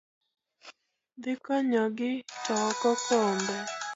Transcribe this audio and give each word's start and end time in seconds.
dhi 1.21 1.33
konyogi, 1.45 2.11
to 2.43 2.53
ok 2.69 2.81
okombe. 2.91 3.57